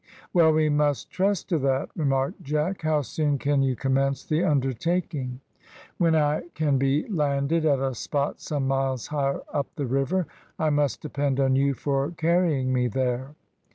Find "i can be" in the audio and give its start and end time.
6.15-7.07